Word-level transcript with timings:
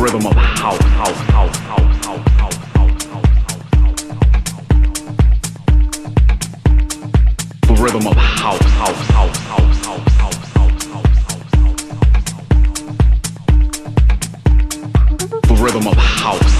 rhythm 0.00 0.26
of 0.26 0.34
house, 0.34 0.80
house, 0.80 1.16
house, 1.28 1.56
house, 1.58 2.06
house. 2.06 2.29
the 8.40 8.56
rhythm 15.60 15.86
of 15.86 15.94
house 15.94 16.50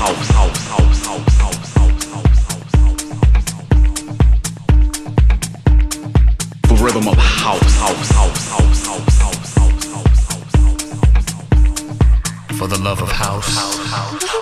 for 12.60 12.66
the 12.66 12.78
love 12.78 13.00
of 13.00 13.10
house, 13.10 13.56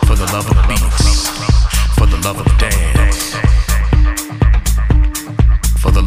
for 0.08 0.16
the 0.16 0.26
love 0.32 0.50
of 0.50 0.68
beats, 0.68 1.28
for 1.94 2.06
the 2.06 2.20
love 2.24 2.40
of 2.40 2.58
dance 2.58 3.57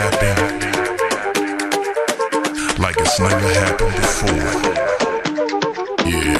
happen 0.00 0.36
like 2.80 2.96
it's 2.98 3.20
never 3.20 3.48
happened 3.62 3.94
before. 3.96 4.50
Yeah. 6.08 6.38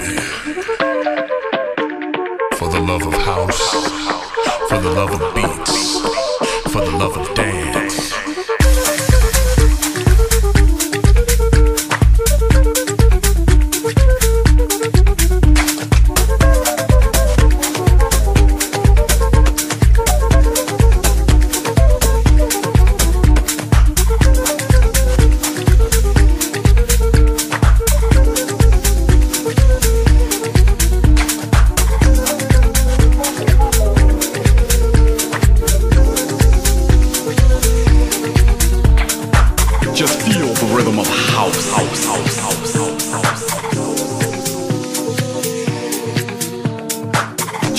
For 2.58 2.68
the 2.68 2.80
love 2.80 3.06
of 3.06 3.14
house, 3.14 3.62
for 4.68 4.78
the 4.78 4.90
love 5.00 5.12
of 5.20 5.34
beats, 5.34 6.00
for 6.72 6.80
the 6.80 6.94
love 7.02 7.16
of 7.18 7.34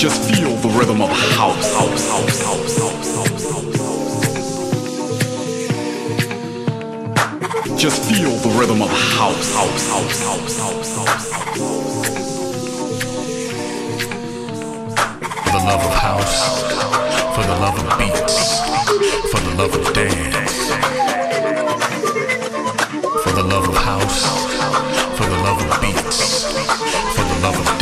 Just 0.02 0.34
feel 0.34 0.50
the 0.56 0.68
rhythm 0.70 1.00
of 1.00 1.10
house. 1.10 1.72
house, 1.76 2.10
house, 2.10 2.42
house, 2.42 2.76
house, 2.76 3.14
house, 3.14 3.44
house. 3.46 3.86
Just 7.80 8.02
feel 8.10 8.34
the 8.38 8.48
rhythm 8.58 8.82
of 8.82 8.90
house, 8.90 9.54
house, 9.54 9.88
house, 9.92 10.22
house, 10.26 10.58
house, 10.58 10.90
house, 10.96 11.30
house. 11.30 11.54
For 15.44 15.50
the 15.52 15.62
love 15.70 15.82
of 15.86 15.94
house, 15.94 16.36
for 17.36 17.44
the 17.46 17.56
love 17.62 17.78
of 17.78 17.86
beats, 17.96 18.38
for 19.30 19.38
the 19.38 19.54
love 19.54 19.72
of 19.72 19.84
dance, 19.94 20.56
for 23.22 23.30
the 23.30 23.44
love 23.44 23.68
of 23.68 23.76
house, 23.76 24.26
for 25.16 25.26
the 25.26 25.38
love 25.46 25.62
of 25.62 25.80
beats, 25.80 26.42
for 27.14 27.22
the 27.22 27.38
love 27.40 27.56
of 27.56 27.66
dance. 27.78 27.81